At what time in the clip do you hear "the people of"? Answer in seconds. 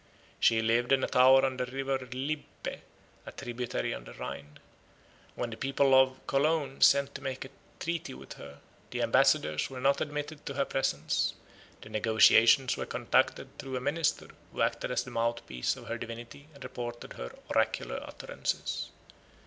5.51-6.25